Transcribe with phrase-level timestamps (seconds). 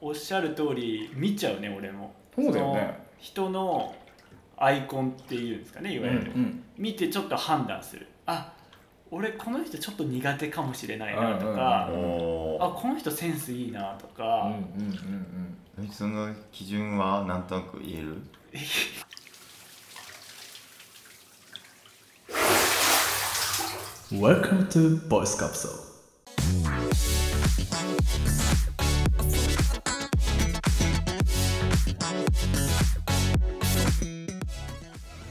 [0.00, 2.14] おっしゃる通り見ちゃうね俺も。
[2.34, 2.98] そうだよね。
[3.18, 3.94] 人の
[4.56, 8.06] アイコンっていうんですかねいわゆる、うん見てちょっと判断する。
[8.26, 8.52] あ
[9.10, 14.92] 俺この人ちょっと苦手かもしれないなとか、おあこの人センスいいなとか、うんうん
[15.78, 15.88] うんうん。
[15.88, 18.22] その基準はなんとなく言える
[24.12, 25.88] ？Welcome to Voice Capsule.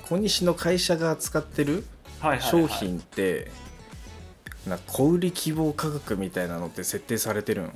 [0.07, 1.83] 小西の会社が扱ってる
[2.21, 2.49] はいはいはい。
[2.49, 3.51] 商品って
[4.65, 7.71] な小売希望価格みたいなのって設定されてるん？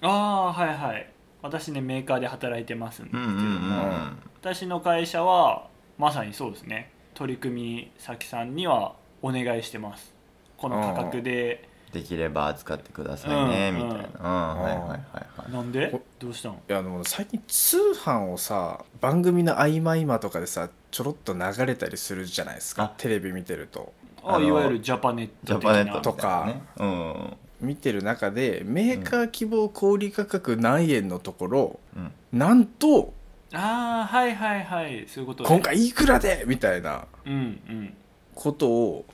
[0.00, 1.10] ああはいはい。
[1.42, 4.18] 私ねメーカーで働いてますんですけども、うんうんうん。
[4.40, 6.90] 私の会社はまさにそうですね。
[7.14, 10.14] 取り組み先さんにはお願いしてます。
[10.56, 14.98] この価格でできれば扱ってくださいね、うんみたいな、うん、はいはいはい
[15.36, 15.52] はい。
[15.52, 15.90] なんで？
[15.92, 16.62] おどうしたの？
[16.68, 22.84] いやでも最近通販をさ番組の合間合間とかでさちょろっと流れたりするじゃないですか。
[22.84, 22.94] あ。
[22.96, 23.92] テレビ見てると。
[24.22, 26.44] ああのいわゆるジャパネッジャト的なパネットとか。
[26.46, 27.36] ねうん。
[27.60, 32.12] 見てる中でメーカー希望小売価格何円のところうん。
[32.38, 33.12] なんと
[33.52, 35.06] ああはいはいはい。
[35.08, 35.48] そういうことね。
[35.48, 36.44] 今回いくらで？
[36.46, 37.36] みたいなうんう
[37.72, 37.94] ん。
[38.34, 39.04] ことを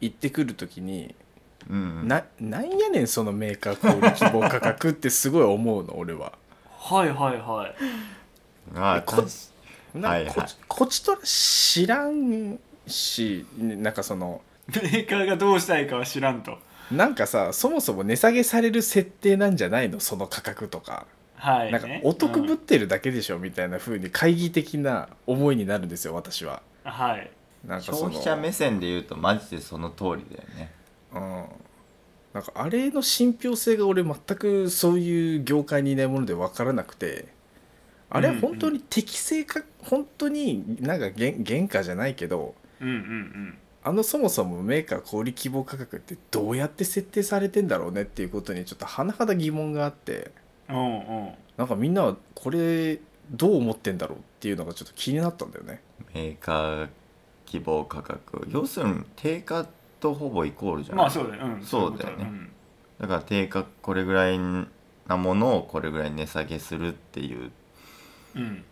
[0.00, 1.14] 言ってくるときに
[1.68, 6.32] うんななんやねんそのメーカー小売希望価格ってすごい思うの 俺は。
[6.78, 7.74] はいはいはい。
[8.74, 9.28] あこ確
[9.94, 10.46] なんかこ,、はいはい。
[10.68, 16.58] こちとら知らんしねなんかそのメーカーがどうしたいかは知らんと。
[16.90, 19.98] なんかさそもそも値下げされる設定なんじゃないの？
[19.98, 23.38] その価格とか、はい、ね、なんかお得ぶっうんてるだけでしょ？
[23.40, 26.62] みたいな風に懐疑的な思いになるんですよ私は。
[26.84, 27.28] はい。
[27.66, 30.70] なんか消費者目線で言うとマジでその通りだよね
[31.16, 31.44] うん、
[32.34, 37.28] なんかあれの信憑性が俺全くそういう業界にいないもので分からなくて
[38.08, 43.58] あれは本当に適正か、本当になんか原原価じゃないけどうんうんうん。
[43.82, 50.32] あのそもそもメーカー小売希望価格ってどうやって設定されてんだろうねっていうことにちょっと甚だ疑問があって
[50.68, 51.34] うんうん。
[51.56, 52.98] なんかみんなはこれ
[53.30, 55.80] どう思ってんだろうっていうのがちょっと気になったんだよね。
[56.14, 56.88] メーカー
[57.46, 59.66] 希望価格要するに定価
[60.06, 62.22] とほぼイコールじゃんまあそうだよ、うん、そうだよね。
[62.22, 62.52] いことん。
[63.00, 67.50] だから定価これぐらいなものをこれぐらい値下げするっていうっ
[68.36, 68.64] うん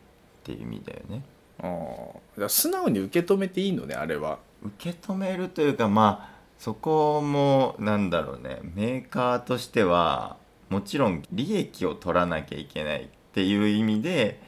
[0.44, 1.22] ていう意味だよね。
[1.60, 1.66] あー。
[1.66, 4.38] だから素直に受け止めていいのねあれは。
[4.62, 8.60] 受け止めるというかまあそこもなんだろうね。
[8.74, 10.36] メーカーとしては
[10.70, 14.40] もちろん利益を取らなきゃいけないっていう意味で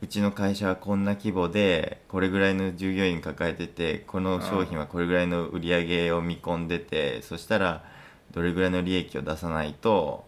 [0.00, 7.84] うちの会社はこんな規模でこれぐらいの従業員抱えててこの商品はこれぐらいの売り上げを見込んでてそしたら
[8.30, 10.24] どれぐらいの利益を出さないと、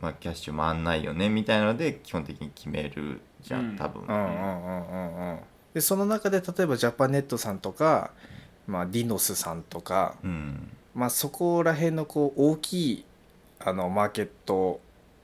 [0.00, 3.74] まあ、キャッシュ回んないよねみたいなので基本的に決めるじゃうん。
[3.74, 4.06] ん多分、
[5.72, 8.10] でその中で例えばジャパネットさんとか、
[8.66, 10.70] まあ、ディノスさんとか、うん。
[10.94, 13.04] まあ、そこら辺のこう大きい
[13.60, 14.80] あのマーケット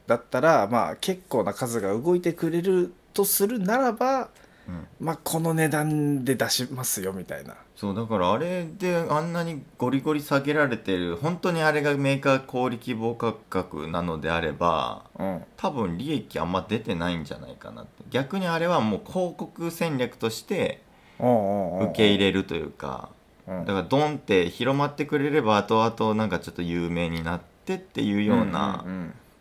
[0.07, 4.29] だったら、まあ、結構な数が動いてくれるとするならば、
[4.69, 4.87] うん。
[5.01, 7.55] まあ、この値段で出しますよみたいな。
[7.77, 15.45] そうだからあれであんなにゴリゴリ下げられてる本当にあれがメーカー小売希望価格なのであればうん。
[15.57, 18.05] 多分利益あんま出てないんじゃないかなって。
[18.11, 20.83] 逆にあれはもう広告戦略として
[21.19, 23.11] 受け入れるというか
[23.47, 23.65] うん。
[23.67, 28.85] だからドンって広まってくれれば後々なんかちょっと有名になってっていうような、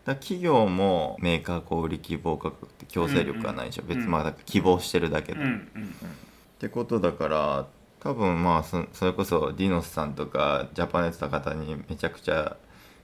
[0.04, 3.96] 企業もメーカー小売希望価格強制力がないでしょ、うんうん。
[3.96, 5.58] 別にまあ希望してるだけで、うんうん
[6.56, 7.66] ってことだから
[8.00, 12.56] 多分まあそそれこそディノスさんとかジャパネットの方にめちゃくちゃ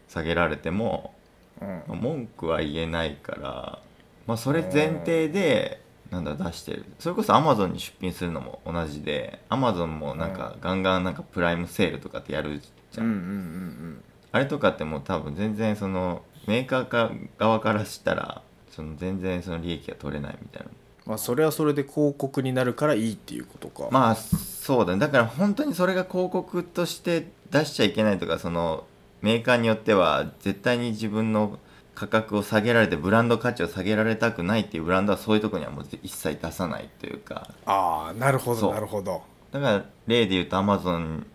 [0.09, 1.15] 下げられても
[1.60, 1.69] うん。
[1.69, 3.78] まあ文句は言えないから、
[4.26, 6.84] まあ、それ前提でなんだ出してる。
[6.99, 12.60] それこそアマゾンに出品するのも同じでアマゾンもなんかガンガンなんかプライムセールとかってやる
[12.91, 14.04] じゃん、うんうんうん。
[14.31, 20.69] あれとかってもう多分全然そのメーカーか側からしたらその全然その利益が取れないみたいな。
[21.06, 23.88] まあそれはそれで広告になるからいいっていうことか。
[23.91, 24.99] まあそうだね。
[24.99, 28.85] だから本当にそれが広告として出しちゃいけないとかその
[29.20, 31.58] メーカーによっては絶対に自分の
[31.94, 37.52] 価格を下げられてブランド価値を下げられたくないっていうブランドはそういうところにはもう一切出さないというか。
[37.67, 39.23] ああなるほどなるほど。
[39.50, 41.26] だから例で言うとアマゾン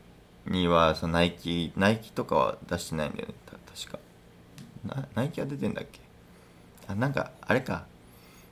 [0.47, 3.33] にはそのナイキナイキとかは出してないんだよね。
[3.45, 3.99] た確か。
[4.85, 5.99] なナイキは出てんだっけ？
[5.99, 6.06] あ
[6.95, 7.85] なんかあれか。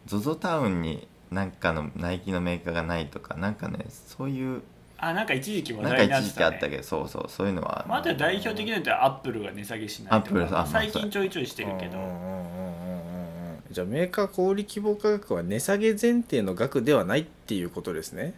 [0.08, 4.62] ZOZO タウンになんかのナイキのメーカーがないとかなんかねそういう
[4.98, 10.18] あなんか一時期話なんか題になってた、ね、一時期あったけどそうそうそういうのはまあ、あとは代表的なのはアップルが値下げしないとか。
[10.18, 11.98] アップルあ最近ちょいちょいしてるけど。
[13.72, 18.36] じゃあメーカー小売希望価格は値下げ前提の額ではないっていうことですね。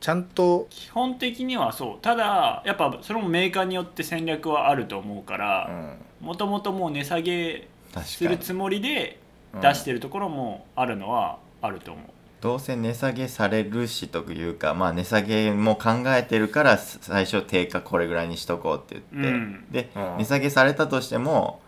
[0.00, 0.66] ちゃんと。
[0.70, 1.98] 基本的にはそう。
[2.00, 5.98] ただやっぱそれもメーカーによって戦略はあると思うかうらん。
[6.20, 7.68] もともともう値下げ
[8.02, 9.21] するつもりでうん
[9.60, 12.04] 出してるところもあるのはあると思う、
[12.42, 19.66] どうせ値下げされるしというか、まあ、値下げも考えてるから最初定価これぐらいにしとこうって言って、うん。
[19.70, 20.16] で、うん。
[20.18, 21.60] 値下げされたとしても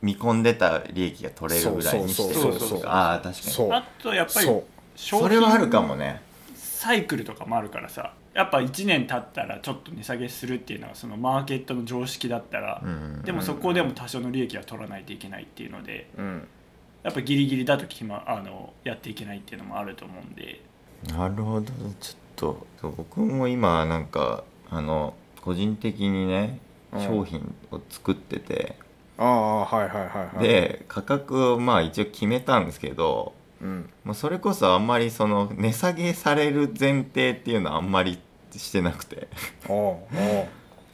[0.00, 2.52] 見込んでた利益が取れるぐらいにしてそうそう。
[2.52, 3.72] そうそうああ確かに。
[3.72, 4.46] あとやっぱり
[4.94, 6.22] それはあるかもね。
[6.54, 8.14] サイクルとかもあるからさ。
[8.32, 13.22] やっぱ1年経ったらちょっと値下げするっていうのはそのマーケットの常識だったら、うん。
[13.22, 16.48] でもそこでも多少の利益は取らないといけないっていうのでうん
[17.02, 20.60] やっぱギリギリだと決、ま、あのやっていけないっていうのもあると思うんで。
[21.08, 21.72] なるほど。
[22.00, 26.60] ちょっと僕も今なんかあの個人的にね
[26.92, 27.00] うん。
[27.00, 28.76] 商品を作ってて、
[29.18, 30.46] ああはいはいはいはい。
[30.46, 33.90] で価格をまあ一応決めたんですけどうん。
[34.04, 38.18] もうそれこそあんまりその値下げされる前提っていうのはあんまり
[38.52, 39.28] してなくて。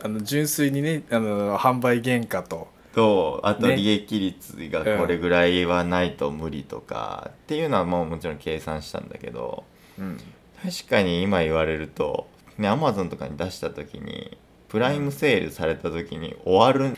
[0.01, 3.77] あの純粋にねあの販売原価ととあとね。
[3.77, 9.63] 利益率がこれぐらいはないと無理とかっていうのはもうもちろん計算したんだけど
[9.99, 10.19] うん
[10.61, 14.37] 確かに今言われるとねアマゾンとかに出した時に
[14.69, 16.97] プライムセールされた時に終わる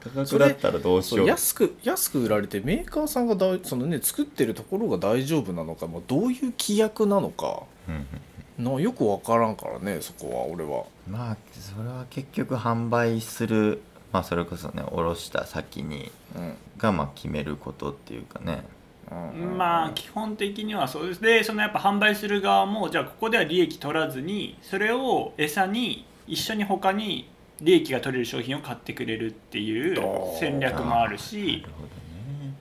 [0.00, 1.26] 価格だったらどうしよう。
[1.26, 7.92] 安く安く売られてメーカーさんがだいその、ね、作ってるところが大丈夫なのか、まあ、どういう規約なのかう
[8.62, 8.64] ん。
[8.64, 10.84] なよく分からんからねそこは俺は。
[11.08, 13.80] まあそれは結局販売する
[14.12, 16.56] まあそれこそね卸した先にうん。
[16.78, 18.62] がまあ決めることっていうかね。
[19.10, 19.58] うん。
[19.58, 21.22] まあ基本的にはそうです。
[21.22, 27.28] でそのやっぱ販売する側もじゃあここでは利益取らずにそれを餌に一緒に他に
[27.60, 30.00] 利益が取れる商品を買ってくれるっていう
[30.38, 31.92] 戦略もあるしなるほどね。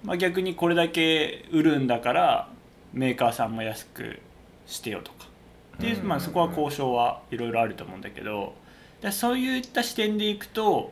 [0.03, 2.49] まあ、逆にこれだけ売るんだから
[2.93, 4.19] メーカーさんも安く
[4.65, 5.27] してよとか。
[5.77, 8.55] っていう、まあ、そこは交渉はいろいろあると思うんだけど。
[9.01, 10.91] でそういった視点でいくと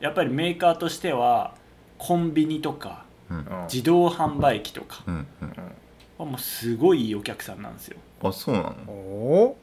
[0.00, 1.54] やっぱりメーカーとしては
[1.98, 3.36] コンビニとかうん。
[3.38, 5.04] うん自動販売機とか
[6.18, 7.98] もうすごいいいお客さんなんですよ。
[8.22, 8.92] あそうなおの？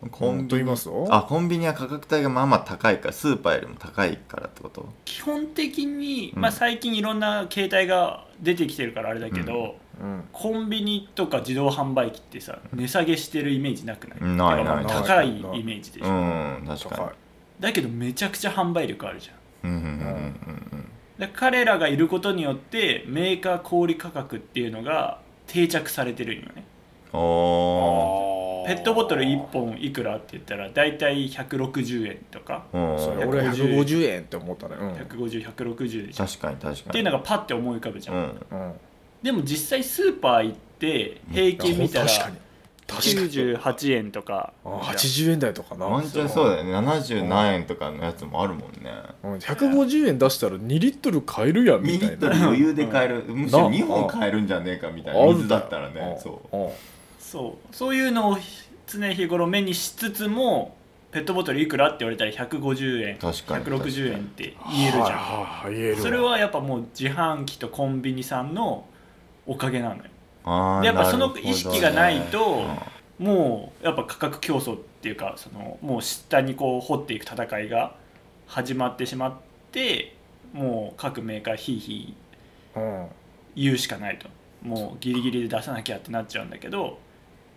[0.03, 0.75] おコンビニ。
[1.09, 4.87] あコンビニは価格帯がまあまあ高いからスーパーよりも高いからってこと？
[5.05, 6.41] 基本的に、うん。
[6.41, 10.23] まあ、最近いろんな携帯が出てきてるからあれだけど、うん。
[10.31, 14.19] コンビニとか自動販売機ってさ値下げしてるイメージなくない？
[14.21, 17.09] ないない高いイメージでしょ、うん確かに。
[17.61, 19.42] だけどめちゃくちゃ販売力あるじゃんうんうんうんうん
[21.17, 26.65] で彼らがいることによってメーカー小売価格っていうのが定着されてるんよね。
[27.13, 27.19] ペ
[28.75, 32.65] ットボトル1本いくらって言ったら大体160円とか。
[32.71, 34.75] それ俺150円って思ったね。
[34.79, 34.93] うん。
[34.93, 36.23] 150160でしょ。
[36.23, 36.91] っ確かに確かに。
[36.91, 38.23] ていうのがパッて思い浮かぶじゃん、うん。
[38.23, 38.73] うん。
[39.21, 42.07] でも実際スーパー行って平均見たら
[42.87, 44.53] 98円とか。
[44.65, 45.85] あ80円台とかな。
[45.85, 46.73] ワンチャンそうだよね。
[46.73, 48.91] 70何円とかのやつもあるもんね。
[49.23, 53.23] うん150円出したら2リットル買えるやん2リみたいットルな余裕で買える。
[53.27, 55.33] むしろ2本買えるんじゃねえかみたいな。
[55.33, 56.19] 水だったらね。
[56.21, 56.57] そう。
[56.57, 56.69] う
[57.19, 57.75] そう。
[57.75, 58.37] そういうのを
[58.87, 60.75] 常日頃目にしつつも
[61.11, 63.65] ペットボトルいくらって言われたら150円確かに。
[63.65, 68.85] 160円って言えるじゃん、はいはそれはやっぱもう自販機とコンビニさんの
[69.45, 70.03] おかげなのよ
[70.45, 72.65] やっぱその意識がないと
[73.19, 73.25] うん。
[73.25, 77.95] もうやっぱ価格競争っていうかそのもう下にこう掘っていく戦いが
[78.47, 79.33] 始まってしまっ
[79.71, 80.15] て
[80.51, 82.13] もう各メーカーひいひい
[82.75, 83.07] うん
[83.55, 84.27] 言うしかないと。
[84.63, 86.97] もうギリギリで出さなきゃってなっちゃうんだけど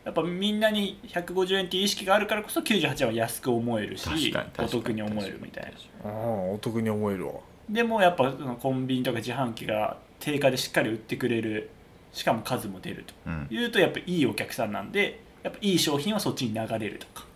[0.04, 5.72] やっぱみんなに150円っていう意識があるからこそ98円は安く思えるしお得に思えるみたい
[6.04, 6.10] な。
[6.10, 7.34] うんお得に思えるわ。
[7.68, 11.70] でもやっぱそのコンビニとか自販機が定価でしっかり売ってくれる
[12.16, 13.46] しかも数も出るうん。
[13.46, 17.26] というとやっぱいいお客さんなんでやっぱいい商品はそっちに流れるとか。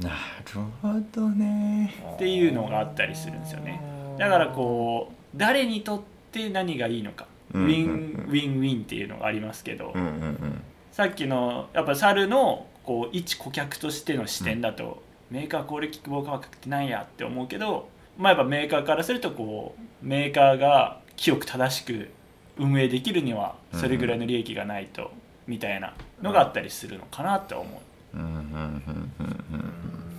[0.00, 1.94] なるほどね。
[2.14, 3.82] っていうのがあったりするんですよね。
[4.18, 6.00] だからこう誰にとっ
[6.32, 7.26] て何がいいのか。
[7.52, 10.62] ウうんィンウィンウィンっていうのがありますけど、うんうんうん。
[10.90, 22.08] さっきのやっぱ猿のこう一顧客としての視点だと、メーカー小売希望価格ってなんやって思うけど、まあ、やっぱメーカーからするとこうメーカーが清く正しく
[22.58, 25.10] 運営できるにはそれぐらいの利益がないと、
[25.46, 27.82] みたいなのがあったりするのかなと思
[28.14, 28.16] う。
[28.16, 28.24] うん。
[28.24, 28.30] うん。
[28.30, 28.52] うんうん
[29.18, 29.34] うん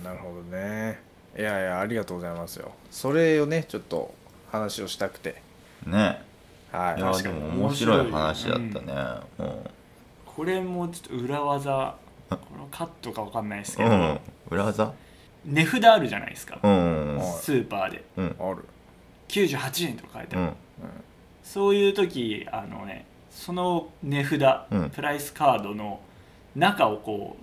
[0.00, 1.00] んなるほどね。
[1.36, 2.72] いやいやありがとうございますよ。
[2.90, 4.14] それをねちょっと
[4.50, 5.42] 話をしたくて。
[5.84, 6.22] ね。
[6.70, 7.00] はい。
[7.00, 9.26] いや確かにでも面白い話だったね。
[9.38, 9.70] うん。
[10.24, 11.96] これもちょっと裏技。
[12.28, 12.38] これ
[12.70, 14.20] カットかわかんないですけど、うん。
[14.50, 14.92] 裏技？
[15.44, 17.16] 値札あるじゃないですか、うん。
[17.16, 17.26] はい。
[17.40, 18.04] スーパーで。
[18.16, 18.36] うん。
[18.38, 18.64] ある。
[19.28, 20.52] 98円とか書いてある、うん
[21.46, 24.90] そういう時あのねその値札、うん。
[24.90, 26.00] プライスカードの
[26.56, 27.36] 中をこ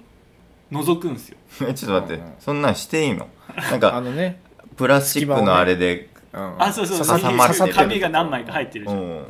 [0.72, 1.38] う覗くんですよ。
[1.70, 2.28] えちょっと待って、うん。
[2.28, 3.28] うんそんなんしていいの？
[3.56, 4.42] なんあかのね、
[4.76, 6.56] プラスチックのあれで、うん。
[6.62, 9.26] あそうそう刺さまってる紙紙が何枚か入ってるじゃん、うん。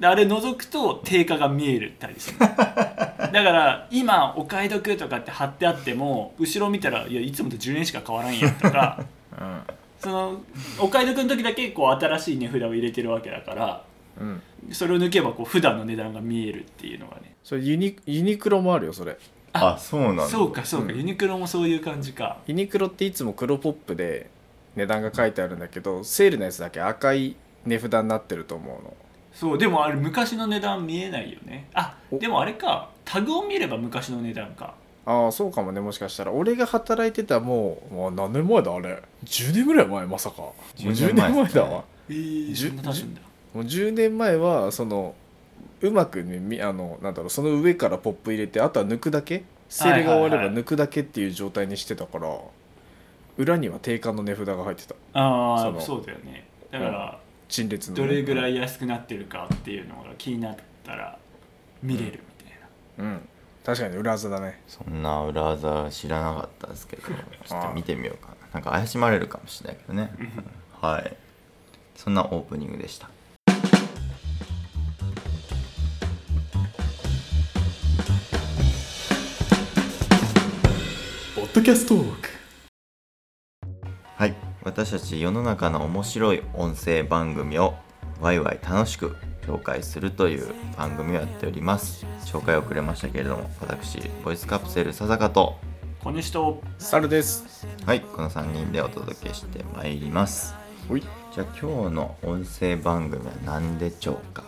[0.00, 2.38] であれ覗くと定価が見えるたりする。
[2.44, 9.02] だから今お買い得とかって貼ってあっても後ろ見たらいやいつもと10円しか変わらんやんとか
[9.40, 9.62] うん
[10.00, 10.40] その
[10.78, 13.84] お買い得の時だけこう新しい値札を入れてるわけだから
[14.20, 14.42] うん。
[14.72, 17.36] それを抜けばこう普段の値段が見えるっていうのがね。
[17.42, 19.16] それユニユニクロもあるよそれ。
[19.52, 20.26] あそうなんだ。
[20.26, 20.98] そうかそうか、うん。
[20.98, 22.38] ユニクロもそういう感じか。
[22.46, 24.30] ユニクロっていつも黒ポップで
[24.76, 28.96] 値段が書いてあるんだけどセールのやつだけ赤い値札になってると思うの。
[29.32, 31.68] そうでもあれ昔の値段見えないよね。
[31.74, 32.18] あお。
[32.18, 32.90] でもあれか。
[33.04, 34.74] タグを見れば昔の値段か
[35.08, 36.32] ああそうかもねもしかしたら。
[36.32, 39.02] 俺が働いてたもうもう何年前だあれ。
[39.24, 40.42] 10年ぐらい前まさか。
[40.42, 41.84] もう10 10年年前前だわ。
[42.10, 43.20] えー、じゅそんな経つんだ。
[43.54, 45.14] もう10年前はその
[45.80, 49.44] うまくねみあのなんだろうその上からポップ入れてあとは抜くだけ？
[49.70, 52.38] セールが終われば抜くだけっていう状態にしてたから
[53.38, 54.94] 裏には定価の値札が入ってた。
[55.14, 56.46] ああそうだよね。
[56.70, 57.96] だから、陳列の。
[57.96, 61.18] ね、どれぐらい安くなってるかっていうのが気になったら
[61.82, 63.27] 見れるみたいな、うん
[63.68, 64.62] 確かに裏技だね。
[64.66, 67.02] そんな裏技知らなかったですけど
[67.44, 68.36] ちょっと見てみようかな。
[68.54, 70.10] なんか怪しまれるかもしれないけどね。
[70.80, 71.14] はい。
[71.94, 73.10] そんなオープニングでした。
[81.36, 82.28] ポッドキャストトーク。
[84.16, 84.34] はい。
[84.64, 87.74] 私たち世の中の面白い音声番組を
[88.18, 89.14] ワイワイ楽しく
[89.48, 92.04] 紹介するという番組をやっております。
[92.26, 95.56] 紹介遅れましたけれども私ボイスカプセル笹香と
[96.04, 97.66] 小西と猿です。
[97.86, 100.54] はいこの3人でお届けしてまいります。
[100.90, 101.00] おい。
[101.00, 104.44] じゃあ今日の音声番組は何でしょうか？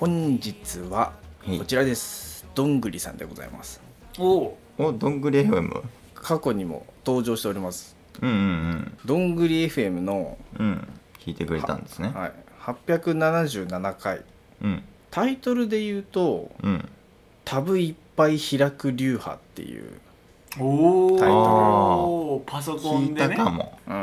[0.00, 1.12] 本日は
[1.44, 1.58] はい。
[1.58, 2.46] こちらです。
[2.54, 3.82] どんぐりさんでございます。
[4.18, 4.58] おお。
[4.78, 5.82] おどんぐり FM
[6.14, 7.96] 過去にも登場しております。
[8.22, 10.88] うんうんどんぐり FM の、うんうん。
[11.18, 12.10] 聞いてくれたんですね。
[12.14, 14.22] はい、877回
[14.62, 14.82] うん。
[15.10, 16.88] タイトルで言うとうん
[17.44, 20.00] 「タブいっぱい開く流派」っていう。
[20.60, 23.36] おタイトルおパソコ聞いンでね。
[23.36, 23.78] たかも。
[23.86, 24.02] うんうん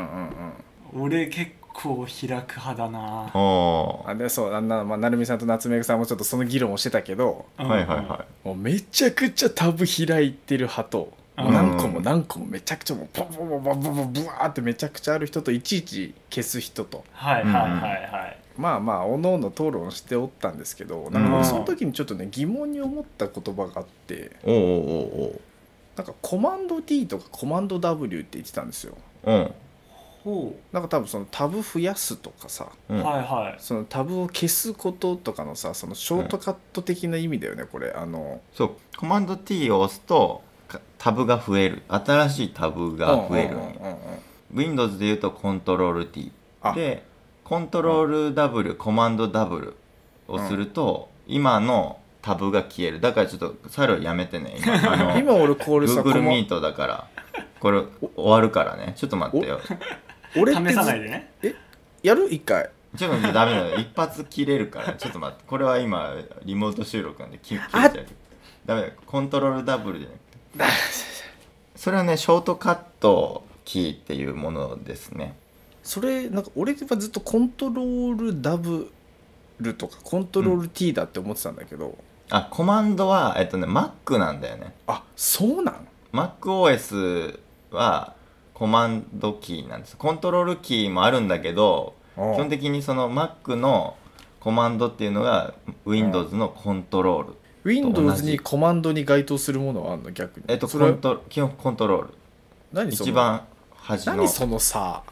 [0.94, 1.04] うん。
[1.04, 3.30] 俺結構開く派だな。
[3.34, 24.36] あでそうあんな、まあ、成美さんと夏目さんもちょっとその議論をしてたけどうんはいはいはもうめちゃくちゃタブ開いてる派と、もう何個も何個もめちゃくちゃもうボボボボボボブワーってめちゃくちゃある人といちいち消す人とはいはいはいはいまあまあおのおの討論しておったんですけどなんかその時にちょっとね疑問に思った言葉があって
[25.96, 28.96] なんかコマンド D とかコマンド W って言ってたんですよ。
[29.24, 29.52] ーおー
[30.26, 33.00] ほなんか多分そのタブ増やすとかさうん。
[33.00, 33.56] うはいはい。
[33.58, 37.92] そのタブを消すこととかのさそのショートカット的な意味だよねこれ。
[37.92, 41.82] あのそうコマンド T を押すとかタブが増える。
[41.88, 43.56] 新しいタブが増える。
[43.56, 43.98] うんうんうんうん。
[44.52, 46.72] Windows で言うとコントロール T あ。
[46.74, 47.04] で
[47.46, 49.74] コントロール W、コマンド W
[50.26, 53.00] をすると、今のタブが消える。
[53.00, 54.56] だからちょっとサルはやめてね。
[54.58, 56.32] 今 あの今俺これさ Google コマ。
[56.32, 57.08] Meet だから。
[57.60, 57.82] これ
[58.16, 58.94] 終わるからね。
[58.96, 59.60] ちょっと待ってよ。
[60.34, 61.30] 試俺ってずさないでね。
[62.02, 62.26] やる？
[62.28, 62.68] 一回。
[62.96, 63.76] ちょっとダメだよ。
[63.76, 64.94] 一発切れるから。
[64.94, 65.44] ちょっと待って。
[65.46, 68.06] これは今リモート収録なんで切切れちゃう
[68.66, 68.92] ダメだよ。
[69.06, 70.76] コントロール W じゃなくて
[71.76, 75.36] それはねショートカットキーっていうものですね
[75.86, 78.90] それなんか俺はずっとコントロール W
[79.78, 81.96] とかコントロール T だって思ってたんだけど、
[82.28, 84.74] あコマンドはえっとね Mac なんだよね。
[84.88, 87.38] あそうなん？MacOS
[87.70, 88.14] は
[88.52, 89.96] コマンドキーなんです。
[89.96, 93.96] コントロールキーもあるんだけど基基本的にその Mac の
[94.40, 100.10] コマンドっていうのが Windows のコントロール Windows にコマンドに該当するものはあるの？
[100.10, 100.46] 逆に。
[100.48, 102.08] えっとコント基本コントロール。
[102.72, 103.10] 何その？
[103.10, 104.16] 一番端の。
[104.16, 105.02] 何そのさ？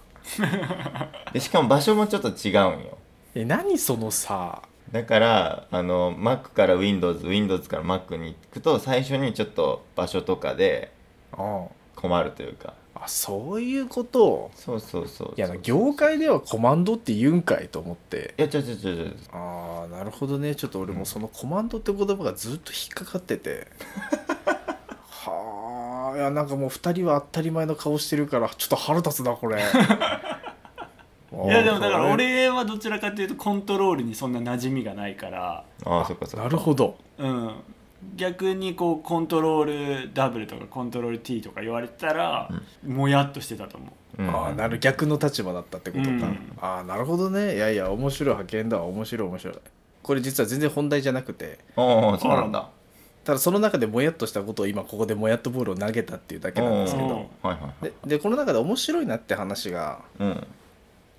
[1.32, 2.98] でしかも場所もちょっと違うんよ。
[3.34, 4.62] え何そのさ？
[4.92, 10.92] だからあの Mac から Windows Windows から Mac に行くと最初にちょっと場所とかで
[11.32, 11.66] あ
[11.96, 12.74] 困るというか。
[12.96, 14.52] あそういうこと？
[14.54, 18.34] そうそうそういや業界ではコマンドって言うんかいと思って。
[18.38, 20.54] いやちょちょちょちょああなるほどね。
[20.54, 23.66] ちょっと俺もそのコマンドって言葉がずっと引っかかってて。
[24.10, 24.23] は あ
[26.14, 29.62] いやなんかもう2人は当たり前の顔してるからちょっと腹立つなこれ。
[31.46, 35.64] いやでもだから俺はどちらかというとコントロールにそんな馴染みがないから。
[35.84, 36.36] ああそっかそっか。
[36.36, 36.96] れなるほど。
[37.18, 37.50] うん。
[38.16, 42.48] 逆にこうコントロール W とかコントロール T とか言われてたら、
[42.86, 43.86] もやっとしてたと思
[44.18, 44.22] う。
[44.22, 44.30] うん。
[44.30, 46.52] ああなる逆の立場だったってことか、うん。
[46.60, 47.56] ああなるほどね。
[47.56, 48.84] いやいや面白い派遣だわ。
[48.84, 49.54] 面白い面白い。
[50.02, 51.58] これ実は全然本題じゃなくて。
[51.76, 52.68] おおそうなんだ
[53.24, 57.28] ただその中でもやっとしたことを今ここでもやっとボールを投げたっていうだけなんですけおど
[57.82, 60.46] ででこの中で面白いなって話がうん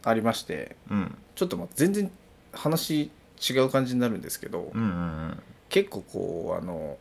[0.03, 0.75] ありまして。
[0.89, 1.17] うん。
[1.33, 2.11] ちょっとまあ全然
[2.53, 3.11] 話
[3.49, 6.97] 違う感じになるんですけど、うんうん結構こうあの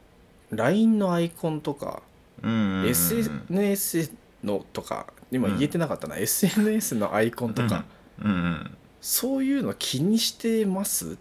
[0.50, 2.02] LINE のアイコンとか、
[2.42, 2.88] うんうんうんうん。
[2.88, 4.10] SNS
[4.42, 7.84] のとか今言えてなかったな、SNS のアイコンとか、
[8.22, 11.12] うんうんそういうの気にしてます？
[11.12, 11.16] っ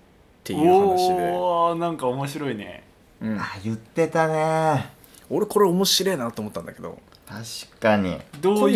[0.45, 2.83] ていう話で、なんか面白いね
[3.23, 3.39] うん。
[3.39, 4.89] あ言ってたね。
[5.29, 6.99] 俺これ面白いなと思ったんだけど。
[7.25, 8.19] 確かに。
[8.41, 8.75] どうい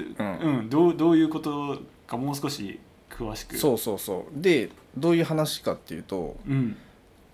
[0.00, 0.60] う、ううん。
[0.62, 2.78] んどうどういうことかもう少し
[3.10, 3.56] 詳しく。
[3.58, 4.40] そうそうそう。
[4.40, 6.76] でどういう話かっていうとうん。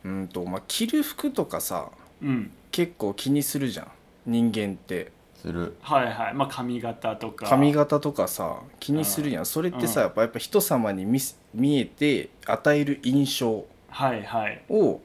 [0.04, 1.90] うんと、まあ、着る服とかさ
[2.22, 2.50] うん。
[2.70, 3.88] 結構気にするじゃん。
[4.26, 5.12] 人間って。
[5.36, 5.76] する。
[5.82, 6.34] はいはい。
[6.34, 7.46] まあ髪型とか。
[7.46, 9.46] 髪型とかさ気にするやん。
[9.46, 10.06] それってさうん。
[10.06, 14.62] やっぱやっぱ人様に見せ見えて与える印象はいはい。
[14.70, 15.00] を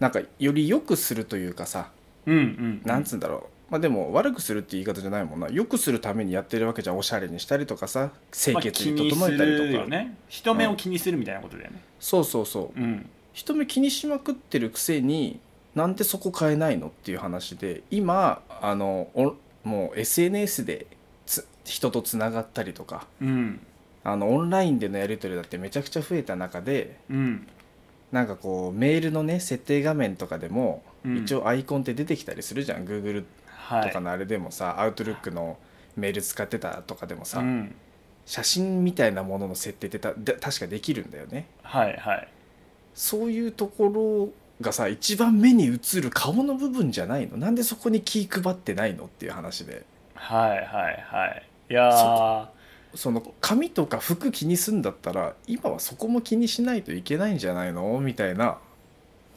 [0.00, 1.90] なんかより良くするというかさ
[2.26, 3.42] うんうんなんつうんだろう。
[3.70, 5.48] まあでも悪くするって言い方じゃないもんな。
[5.50, 6.98] 良くするためにやってるわけじゃん。
[6.98, 11.82] おしゃれにしたりとかさ清まあ潔気に整えたりとか、るよね人目を気にするみたいなことだよね。
[12.00, 12.80] そうそうそう。
[12.80, 13.08] うん。
[13.32, 15.40] 人目気にしまくってるくせに
[15.74, 20.86] なんでそこ変えないのっていう話で今あのおもう SNS で
[21.26, 23.60] つ人とつながったりとかうん。
[24.04, 27.46] あのオンラインでのやり取りだってめちゃくちゃ増えた中でうん
[28.12, 31.18] なんかこうメールのね設定画面とかでも、うん。
[31.18, 32.84] 一応アイコンって出てきたりするじゃん。
[32.84, 33.88] Google はい。
[33.88, 35.58] とかのあれでもさ、アウトルックの
[35.96, 37.74] メール使ってたとかでもさ、うん。
[38.26, 41.46] 写真みたいなものの設定ってたで確かできるんだよね。
[41.62, 42.28] はいはい。
[42.94, 44.28] そういうところ
[44.60, 47.36] がさ一番目に映る顔の部分じゃないの？
[47.36, 49.04] なんでそこに気配ってないの？
[49.04, 49.84] っていう話で。
[50.14, 50.66] はいはい
[51.06, 51.46] はい。
[51.70, 52.48] いやー
[52.94, 57.98] その髪とか服気にすんだったら今はそこも気にしないといけないんじゃないの？
[58.00, 58.58] みたいな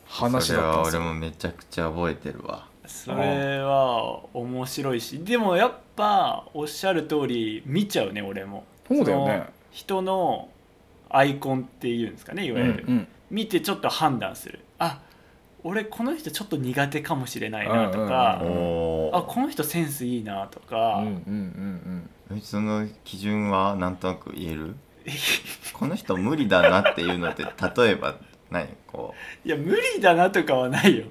[0.06, 1.02] 話それはだったんですよ。
[1.02, 2.68] 俺もめちゃくちゃ覚えてるわ。
[2.86, 5.20] それは面白いし。
[5.20, 8.66] でもやっぱおっしゃる通り見ちゃうね俺も。
[8.88, 9.38] そうだよね。
[9.38, 10.50] の人の
[11.10, 13.08] アイコンっていうんですかねいわゆる、うん。
[13.30, 14.60] 見てちょっと判断する。
[14.80, 15.00] あ
[15.64, 22.42] 俺この人ちょっと苦手かもしれないなとか、うんうんあこの人センスいいなとか、うんうんうんうん。
[22.42, 24.76] その基準はなんとなく言える？
[25.74, 28.16] この人無理だなっていうのって例えば
[28.50, 31.06] 何こいや無理だなとかはないよ。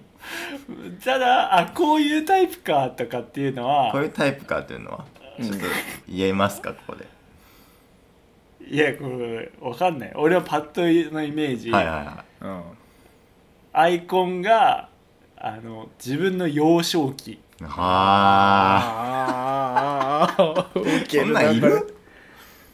[1.05, 5.05] ただあこういうタイプかとかっていうのうはこういうタイプかっていうのは？
[5.39, 5.65] うんちょっと
[6.09, 6.73] 言えますか？
[6.73, 7.07] ここで。
[8.67, 10.13] いやこれわかんない。
[10.15, 12.63] 俺はパッとのイメージ、はいはいはうん
[13.73, 14.89] アイコンが
[15.37, 17.39] あの自分の幼少期。
[17.63, 17.67] あ
[20.39, 21.95] あウケそんなんいる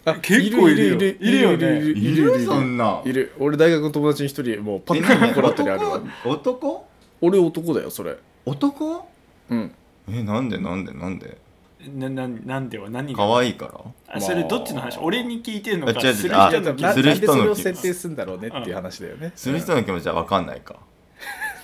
[0.04, 6.86] あ結構いるよいるいるよねいるいるそんなんいる俺大学の友達に一人もうパッと心当たりあるわ男男
[7.20, 9.08] 俺男だよそれ男
[9.50, 9.74] うん
[10.08, 11.36] えなんでなんでなんで
[11.78, 13.26] なななんでは何が？
[13.26, 13.80] 可愛いから？
[14.16, 14.98] あそれどっちの話？
[14.98, 15.92] 俺に聞いてるのか？
[15.96, 16.14] あ違う違う。
[16.14, 19.32] するあ人のなする人のなんでそれを気設定するんだろうねっていう話だよね。
[19.36, 20.76] する人の気持ちは分かんないか。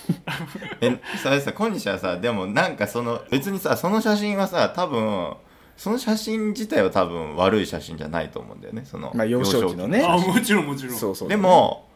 [0.81, 5.35] えそれさ小西はさでもなんかその別にさその写真はさ多分
[5.77, 8.85] その写真自体は多分悪い写真じゃないと思うんだよね。
[8.85, 10.05] そのまあ幼少期のね。
[10.05, 10.97] あもちろんもちろん。
[10.97, 11.29] そうそう。
[11.29, 11.89] でも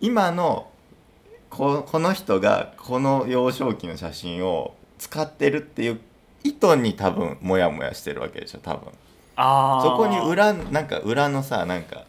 [0.00, 0.68] 今の
[1.48, 6.00] ここの人がこの幼少期の写真を使ってるっていう
[6.44, 8.92] 意図に多分モヤモヤしてるわけでしょ多分。
[9.36, 9.82] あー。
[9.82, 12.04] そこに裏なんか裏のさなんか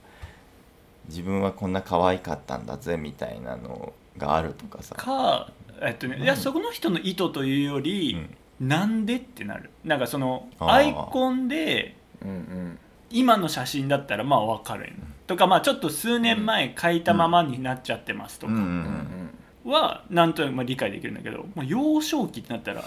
[1.07, 4.95] 自分はこんな可愛かったんだぜみたいなのがあるとかさ。
[4.95, 8.27] かえっとねいやそこの人の意図というより、
[8.59, 9.69] なんでってなる。
[9.83, 12.79] なんかそのアイコンでうんうん。
[13.11, 14.91] 今の写真だったらまあ分かる。
[15.27, 18.59] とかまあちょっと数年前描いたままになっちゃってますとかうん。
[18.59, 19.71] うんううんうん。
[19.71, 22.83] んはなんとなくまあ理解できるんだけどもう幼少期ってなったら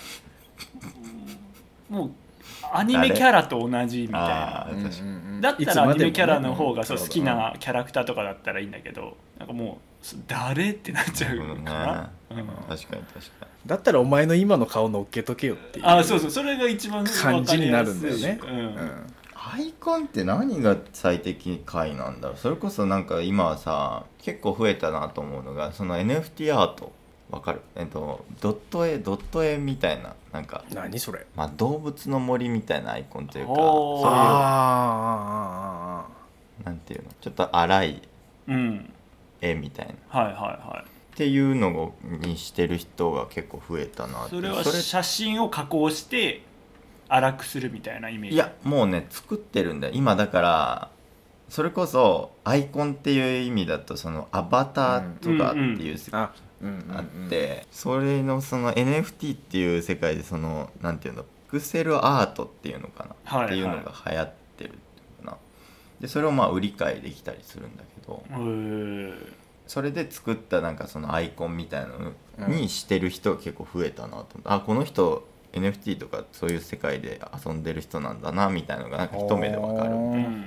[1.88, 2.11] もう
[2.73, 4.61] アニメキャラと同じみたいな。
[4.62, 5.11] あー確かに。
[5.11, 12.37] うんだったらアニメキャラの方がそう好きなキャラクターとかだったらいいんだけどなんかもうそ誰ってなっちゃうかな、うん。
[12.37, 18.38] 確かに確かだったらお前の今の顔乗っけとけよっていうあそうそうそれが一番感じになるんだよね。
[18.40, 18.77] わかりやすいうん。
[18.77, 19.14] うん
[19.51, 22.37] アイコンって何が最適解なんだろう。
[22.37, 26.92] それこそなんか今はさ結構増えたなと思うのがその NFT アート
[27.31, 27.61] わかる。
[27.77, 31.27] えっとドット絵ドット絵みたいななんか何それ？
[31.37, 33.64] まあ動物の森みたいなアイコンというかそう
[34.01, 36.07] いうあ
[36.64, 37.11] なんていうの？
[37.21, 38.01] ちょっと荒い
[38.47, 38.91] うん
[39.43, 39.93] 絵みたいな。
[39.93, 40.88] っはいはいはい。
[41.17, 44.31] ていうのをにしてる人が結構増えたなって。
[44.31, 46.41] それは写真を加工して
[47.09, 48.37] 荒くするみたいなイメージ？
[48.37, 49.93] いやもうね作ってるんだよ。
[49.95, 50.88] 今だから
[51.51, 56.14] それこそアイコンっていう意味だとそのアバターとかっていううん。
[56.14, 56.29] うんうん
[56.92, 64.73] あって、それのその NFT っていう世界でそのなんていうのピクセルアートっていうのかな、はいっていうのが流行ってるってい
[65.23, 65.38] うのかな？
[66.01, 68.23] でそれをまあ売り買いできたりするんだけど
[69.66, 71.88] それで作ったなんかそのアイコンみたいな
[72.47, 80.44] のにしてる人が結構増えたなと思って、あこの人 NFT とかそういう世界で遊んでる人なんだなみたいなのがなんか一目でわかるおーうん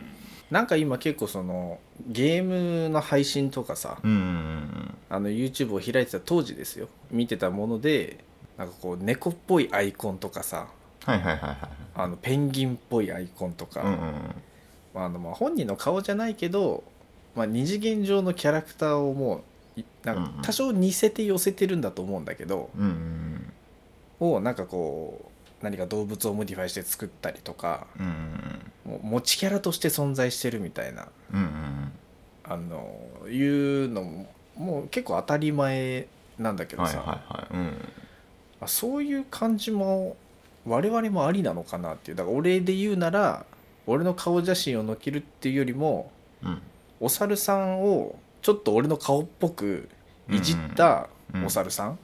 [0.51, 6.87] なんか今結構そのゲームの配信とかさ、うんうんあの YouTube を開いてた当時ですよ。
[7.09, 8.23] 見てたもので
[8.57, 10.67] なんかこう猫っぽいアイコンとかさ
[11.05, 13.95] あのペンギンっぽいアイコンとか、うんうん
[14.93, 16.83] まああのまあ本人の顔じゃないけど、
[17.35, 19.43] まあ、二次元上のキャラクターをも
[19.77, 20.31] ういなんうんうん。
[20.33, 23.53] か多少似せて寄せてるんだと思うんだけど、うんうん
[24.27, 31.91] をなんかこう何か動物を modify して作ったりとかうんうんもう持ちキャラとして存在してるみたいなうんうん
[32.43, 37.53] あのいうのももう結構当たり前なんだけどさ、はいはいはい。
[37.53, 37.89] うん。
[38.61, 40.17] あそういう感じも
[40.65, 42.17] 我々もありなのかなっていう。
[42.17, 43.45] だから俺で言うなら
[43.87, 46.11] 俺の顔写真を載っけるっていうよりも
[46.43, 46.61] うん。
[46.99, 49.89] お猿さんをちょっと俺の顔っぽく
[50.29, 51.99] いじったうんお猿さん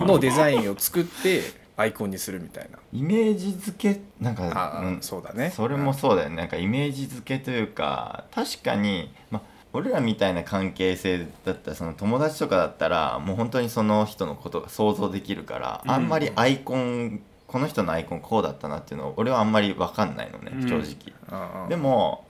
[0.00, 1.42] のデザインを作って
[1.78, 2.78] アイコンにするみたいな。
[2.92, 4.00] イメージ付け？
[4.20, 4.98] なんかあ、うん。
[5.00, 5.52] そうだね。
[5.54, 6.36] それもそうだよね。
[6.36, 9.40] なんかイメージ付けというか確かに、ま、
[9.72, 20.68] 俺らみたいな関係性だったらその友達とかだったらもう本当にその人のことが想像できるから、うんあんまりアイコンこの人のアイコンこうだったなっていうのを俺はあんまり分かんないのね、うん。
[20.68, 21.68] 正直。
[21.68, 22.26] でも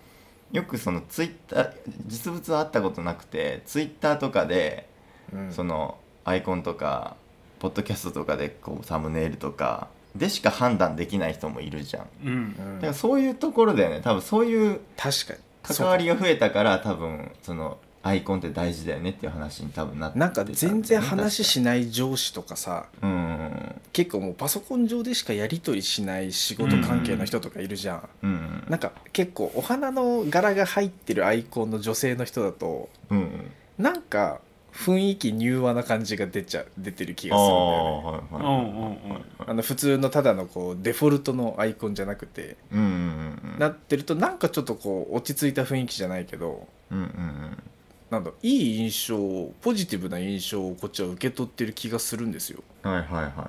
[0.52, 1.72] よくそのツイッター
[2.06, 4.88] 実物は会ったことなくてツイッターとかで
[5.32, 5.52] うん。
[5.52, 7.16] そのアイコンとか
[7.58, 12.06] ポッドキャストとかでこうサムネイルとかでしか判断できない人もいるじゃん。
[12.24, 12.32] うん。
[12.32, 15.40] うんだからそういうところだよね多分そういう確かに。
[15.62, 23.10] 関わりが増えたから多分そのアイコンって大事だよねっていう話に多分なってなんか全然話ししない上司とかさうん。
[23.10, 28.30] うん結構もうパソコン上でしかやり取りしない仕事関係の人とかいるじゃん、うん。
[28.30, 28.64] うん。
[28.68, 33.18] なんか結構お花の柄が入ってるアイコンの女性の人だとうん。
[33.18, 33.50] うん。
[33.76, 34.40] なんか
[34.72, 37.88] 雰囲気柔和な感じが出ちゃ出てる気あがするんだよね。
[37.88, 38.42] あうんはいはい。
[38.42, 43.59] うんうんあの普通のただのこうデフォルトのアイコンじゃなくてうんうんうんうん。
[43.59, 47.62] なってるとなんかちょっとこう落ち着いた雰囲気じゃないけどうんうんうん。
[48.11, 49.16] なんだいい印象
[49.62, 52.62] ポジティブな印象をこっちは受け取ってる気がするんですよ。
[52.83, 53.48] はいはいはいはいはい。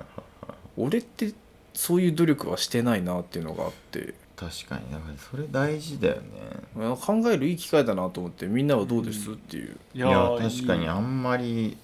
[0.76, 1.32] 俺って
[1.74, 4.90] そういう努力はしてないなっていうのがあって確かに。
[4.90, 6.22] だからそれ大事だよね。
[6.74, 9.76] 考えるいい機会だなと思ってみんなはどうです、っていう。
[9.94, 10.08] いいや
[10.40, 11.76] 確かにあんまり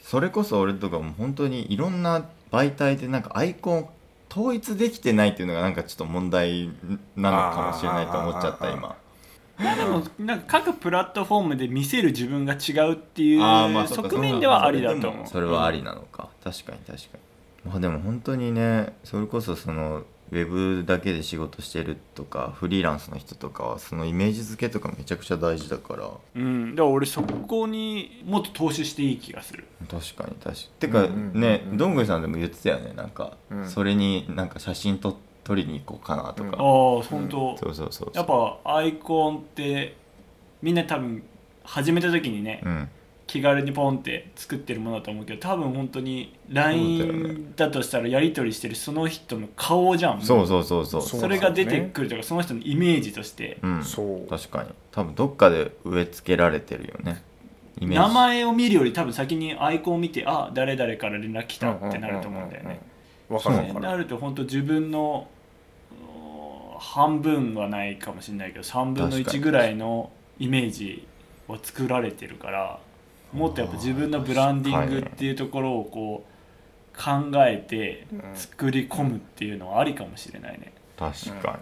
[0.00, 3.88] それこそ俺とかも本当にいろんな媒体でなんかアイコン
[4.30, 6.70] 統一できてないっていうのがなんかちょっと問題
[7.14, 8.96] なのかもしれないと思っちゃった今。
[9.58, 15.26] まあでもなんか各プラットフォームで見せる自分が違うっていう側面ではありだと思う。
[15.26, 17.18] それはありなのか、確かに確か
[17.66, 17.70] に。
[17.70, 26.10] まあでも本当にねそれこそそのウェブだけで仕事してるとかフリーランスの人とかはそのイメージ付けとかめちゃくちゃ大事だから。
[26.34, 26.74] うん。
[26.74, 29.64] だから俺そこにもっと投資していい気がする。
[29.90, 30.56] 確かに確かに。
[30.80, 31.40] てかうんうんうんうん。
[31.40, 32.92] ねどんぐりさんでも言ってたよね。
[32.94, 33.68] なんか、うん。
[33.68, 36.52] それになんか写真と撮りに行こうかなとか、うん。
[36.54, 38.10] ああ本当、そうそうそう。
[38.14, 39.96] やっぱアイコンって
[40.60, 41.22] みんな多分
[41.64, 42.88] 始めた時にね、うん
[43.28, 50.22] 気軽にポンって作ってるものだと思うけど多分本当に LINE だとしたらやり取りしてるその人の顔じゃん。
[50.22, 51.02] そうそうそうそう。
[51.02, 53.58] それが出てくるとかその人のイメージとして。
[53.62, 54.28] うん、そう。
[54.28, 54.70] 確かに。
[54.90, 57.22] 多分どっかで植え付けられてるよね。
[57.78, 58.08] イメージ。
[58.08, 62.80] 名前を見るより多分先にアイコンを見てあ誰々から連絡来たってなると思うんだよね。
[63.28, 63.74] わかるわそう。
[63.74, 65.28] かるなると本当自分の
[65.92, 71.06] うん半分はないかもしれないけど3分の1確かにぐらいのイメージ
[71.48, 72.78] を作られてるから
[73.32, 80.72] もっとやっぱ自分のブランディングっていうところをこう考えてうん作り込むっていうのはありかもしれないね。
[80.98, 81.58] 確か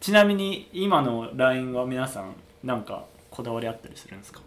[0.00, 4.40] ちなみに今の LINE は皆さんなんかこだわりあったりするんですか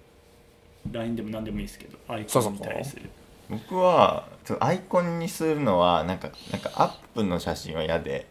[0.91, 3.03] ？LINE でも何でもいいですけどアイコン見たりする。
[3.03, 3.09] に
[3.49, 8.25] 僕はちょっとアイコンにするのはなんかなんかアップの写真は嫌で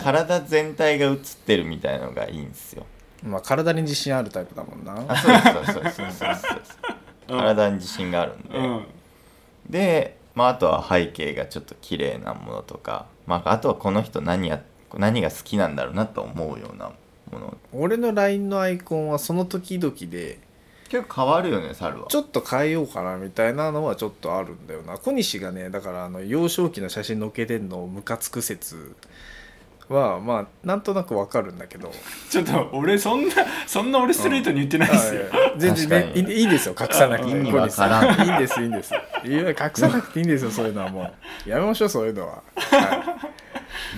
[0.00, 2.86] 体全体が写ってるみたいのがいいんですよ。
[3.22, 5.04] まあ体に自信あるタイプだもんな。
[5.06, 6.78] あそうそうですそうですそうですそうです
[7.28, 8.86] 体に自信があるんで、うん。
[9.68, 14.62] で、まあ、あとは背景がちょっと綺麗なものとか、まあ、あとはこの人何や
[14.94, 16.92] 何が好きなんだろうなと思うような
[17.32, 17.56] もの。
[17.72, 20.38] 俺の LINE のアイコンはその時々で
[20.88, 22.06] 結構変わるよね猿は。
[22.08, 24.98] ちょっと変えようかなみたいなのはちょっとあるんだよな。
[24.98, 28.94] 小西がねだからあの幼少期の写真載っけてんのムカつく説
[29.88, 31.92] はまあなんとなくわかるんだけど。
[32.28, 33.34] ちょっと俺そんな
[33.66, 37.90] そんな俺ストレートに言ってないですよ、あいや 全然ねいいいいんですよ隠さなくて意味小西さん。
[37.90, 38.94] わからんいいんですいいんです。
[39.24, 41.10] いや隠さなくていいんですよ そういうのはも
[41.46, 41.48] う。
[41.48, 43.22] やめましょうそういうのは、は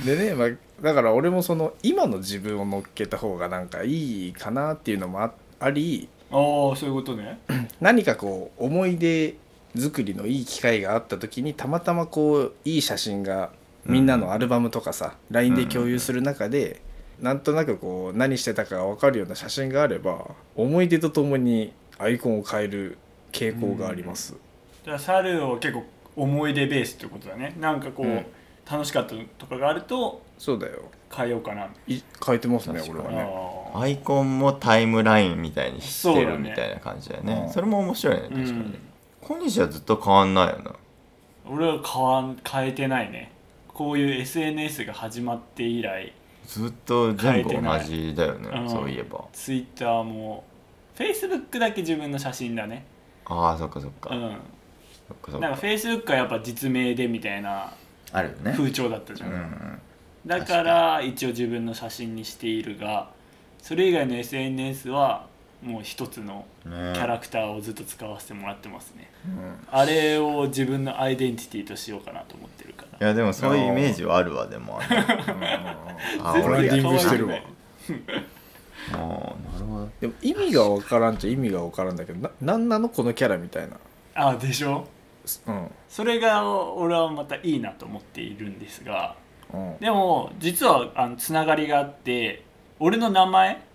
[0.02, 0.48] い、でね、まあ、
[0.82, 7.40] だから俺もその今の自分を乗っけた方がなんかいいかなっていうのもあありああそういうことね。
[7.80, 9.36] 何かこう思い出
[9.76, 13.50] 作りのいい機会があった時にたまたまこういい写真が
[13.84, 16.82] みんなのアルバムとかさ、LINE で共有する中で、
[17.20, 22.98] なんとなくこう何してたかが分かるような写真があれば思い出とともにアイコンを変える
[23.32, 24.36] 傾向があります、
[24.84, 25.84] じゃあ猿を結構
[26.16, 27.54] 思い出ベースってことだね。
[27.60, 28.26] なんかこう、うん。
[28.70, 30.90] 楽しかったとかがあるとそうだよ。
[31.10, 31.68] 変えようかな。
[31.86, 33.26] い変えてますね俺はね。
[33.74, 37.44] あアイコンもタイムラインみたいにしてるみたいな感じだよね。
[37.46, 38.78] うんそれも面白いねー確かに、うん
[39.22, 40.74] 小西はずっと変わんないよな。
[41.50, 43.32] 俺は変わん変えてないね
[43.78, 46.12] こういう SNS が始まって以来
[46.44, 48.68] ずっと全部同じだよねうん。
[48.68, 49.24] そういえば。
[49.32, 50.42] Twitter も
[50.96, 52.84] Facebook だけ自分の写真だね。
[53.26, 54.36] ああそっかそっか、うん。
[55.06, 57.72] そっかそっなんかか Facebook はやっぱ実名でみたいな
[58.10, 58.52] あるよね。
[58.56, 59.80] 風潮だったじゃん、うん
[60.26, 63.10] だから一応自分の写真にしているが
[63.62, 65.26] それ以外の SNS は
[65.62, 66.92] もう一つのね。
[66.94, 69.10] キャラクターをずっと使わせてもらってますね、
[69.72, 73.06] あれを自分のアイデンティティとしようかなと思ってるから。
[73.06, 77.34] いやでもそういうイメージはあるわでもあングしてるわ
[78.92, 79.88] あーなるほど。
[80.00, 83.76] でも意味が分からんっちゃ意味が分からんだけどな何なのこのキャラみたいな。
[84.14, 84.86] あでしょ？
[85.46, 85.70] うん。
[85.88, 89.16] それが俺はまたいいなと思っているんですが。
[89.52, 89.76] うん。
[89.78, 92.44] でも実はあのつながりがあって
[92.78, 93.67] 俺の名前うんうんうんうん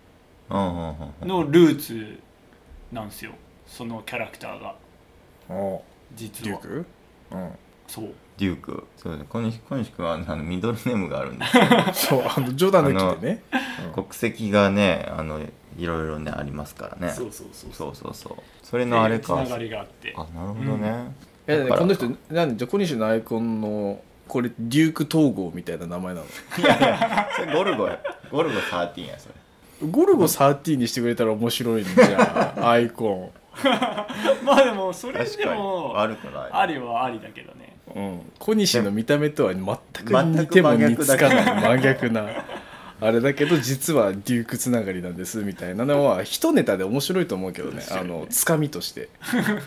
[0.53, 2.19] のルーツ
[2.91, 3.31] なんですよ。
[3.65, 4.75] そのキャラクターが。
[5.49, 5.81] お。
[6.13, 6.59] 実は。
[6.61, 6.85] デューク？
[7.31, 7.51] うん。
[7.87, 8.13] そう。
[8.37, 8.87] デューク？
[8.97, 11.57] そうだ小西小西君はあのミドルネームがあるんです。
[11.57, 11.63] よ
[11.93, 13.43] そうあの冗談抜きでね。
[13.93, 15.39] 国籍がねあの
[15.77, 17.11] いろいろねありますからね。
[17.13, 17.95] そうそうそうそう。
[17.95, 19.25] そうそうそれのあれか。
[19.25, 20.13] つながりがあって。
[20.15, 21.15] あなるほどね、
[21.47, 26.25] いやだからこの人なんで小西のアイコンのこれデューク東郷みたいな名前なの？
[27.35, 27.99] それゴルゴや。
[28.31, 29.35] ゴルゴ13やそれ
[29.91, 33.31] ゴルゴ13にしてくれたら面白いんじゃんアイコ
[34.43, 37.77] まあでもそれでも悪くないありはありだけどね。
[37.95, 39.65] ン、うん、小西の見た目とは全
[40.05, 42.25] く似ても似つかない真真逆な
[42.99, 47.83] あれだけど実はデュークつながりなんですみたいなのは一ネタで面白いと思うけどね。
[47.91, 49.09] あのつかみとして。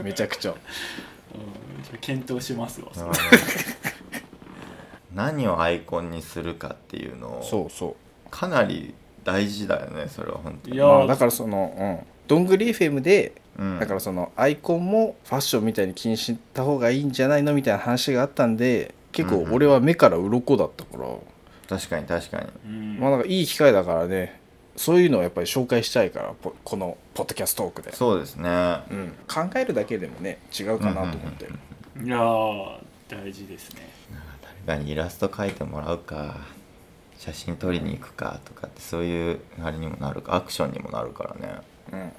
[0.02, 0.52] めちゃくちゃ。
[0.52, 0.57] うん
[1.83, 2.88] ちょっと検討しますわ。
[5.14, 8.31] 何をアイコンにするかっていうのをそうそう。
[8.31, 8.94] かなり
[9.27, 10.77] 大事だよねそれは本当に。
[10.77, 13.79] いやまあ、だからその、うん、どんぐり FM でうん。
[13.79, 21.09] だからそのアイコンもファッションみたいに気にした方がいいんじゃないのみたいな話があったんで結構俺は目から鱗だったから、
[21.69, 22.47] 確かに確かに。
[22.67, 22.99] うん。
[23.01, 24.41] まあなんかいい機会だからね。
[24.77, 28.51] そういうのをやっぱり紹介したいからポこのポッドキャストトークで、そうですね。
[28.91, 31.47] うん、考えるだけでもね違うかなと思って、
[32.05, 33.89] いやー大事ですね。
[34.67, 36.37] 誰かにイラスト描いてもらうか
[37.18, 41.61] 写真撮りに行くかとかってそういうあれにもなるかアクションにもなるからね。
[41.92, 42.12] うん、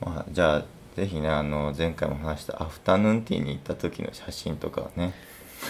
[0.00, 0.64] まあ、じゃあ
[0.96, 5.14] ぜひねあの前回も話したアフタヌーンティーに行った時の写真とかね。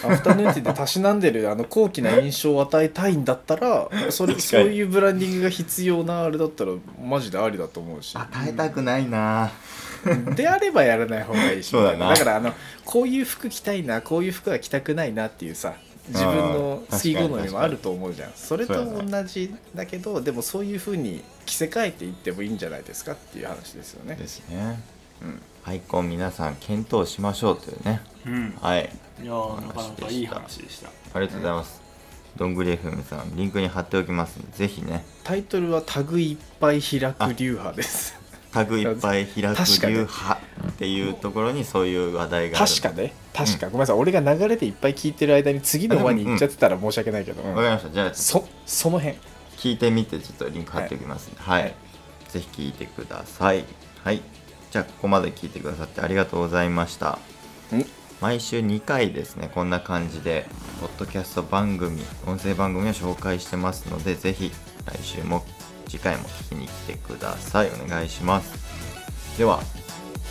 [0.03, 8.17] アフタヌーンティーでたしなんでるあの高貴な印象を与えたいんだったら それそういうブランディングが必要なあれだったらマジでありだと思うし。
[8.17, 9.51] 与えたくないな。
[10.35, 11.69] であればやらない方がいいし。
[11.71, 12.09] そうだな。
[12.09, 15.73] だからあのこういう服着たいなこういう服は着たくないなっていうさ
[16.09, 18.31] 自分の好き好みもあると思うじゃん。
[18.35, 24.15] それと同じだけどでもそういうふうに着せ替えていってもいいんじゃないですかっていう話ですよね。
[24.15, 24.81] ですね。
[25.21, 25.41] うん。
[25.65, 28.01] アイコン皆さん検討しましょうというね。
[28.25, 28.89] うんはい。
[29.21, 30.89] いやーなかなかいい話でした。
[31.13, 31.81] ありがとうございます、
[32.35, 35.05] どんぐり FM さんリンクに貼っておきますぜひね。
[35.23, 38.15] タイトルは「タグいっぱい開く流派」です
[38.53, 40.33] タグいっぱい開く流派
[40.69, 42.67] っていうところにそういう話題がある。
[42.67, 43.13] 確かね。
[43.33, 43.95] 確か、ごめんなさい。
[43.97, 47.55] 俺が流れでいっぱい聞いてる間に次の輪に行っちゃってたら申し訳ないけど、うん。
[47.55, 47.89] わかりました。
[47.89, 49.17] じゃあそその辺。
[49.57, 51.75] 聞いてみてちょっとリンク貼っておきますはい、はい。
[52.27, 53.63] ぜひ聞いてください。
[54.03, 54.21] はい。
[54.71, 57.17] じゃあここまで聞いてくださってありがとうございました。
[57.71, 57.85] うん。
[58.23, 60.45] 毎週2回ですねこんな感じで
[60.79, 64.49] ポッドキャスト番組音声番組を紹介してますのでぜひ
[64.85, 65.43] 来週も
[65.93, 67.69] 次回も聞きに来てください。
[67.69, 69.37] お願いします。
[69.37, 69.61] では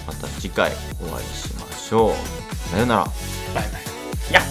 [0.08, 2.14] また次回お会いしましょう。
[2.70, 3.04] さようなら。
[3.04, 3.14] バイ
[3.54, 4.32] バイ。
[4.32, 4.42] やっ